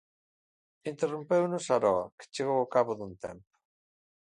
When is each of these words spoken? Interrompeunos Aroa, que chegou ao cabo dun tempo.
Interrompeunos 0.91 1.65
Aroa, 1.75 2.05
que 2.17 2.29
chegou 2.33 2.57
ao 2.59 2.71
cabo 2.75 2.91
dun 2.95 3.13
tempo. 3.25 3.53